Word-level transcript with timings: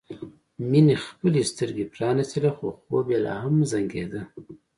مينې 0.69 0.95
خپلې 1.05 1.41
سترګې 1.51 1.85
پرانيستلې 1.95 2.51
خو 2.57 2.67
خوب 2.81 3.05
یې 3.13 3.19
لا 3.25 3.35
هم 3.43 3.55
زنګېده 3.71 4.21